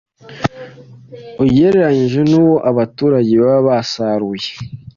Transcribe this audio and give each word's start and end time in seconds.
ugereranyije 1.43 2.19
n’uwo 2.29 2.55
abaturage 2.69 3.33
baba 3.43 3.61
basaruye. 3.67 4.49